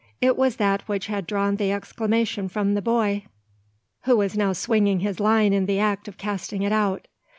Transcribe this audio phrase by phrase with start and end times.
[0.19, 3.25] It was that which had drawn the exclamation from the boy,
[4.05, 7.05] who was now swinging his line in the act of casting it out.